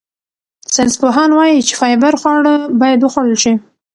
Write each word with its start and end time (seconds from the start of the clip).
ساینسپوهان 0.73 1.29
وايي 1.33 1.57
چې 1.67 1.73
فایبر 1.81 2.13
خواړه 2.21 2.53
باید 2.81 2.99
وخوړل 3.01 3.37
شي. 3.43 3.53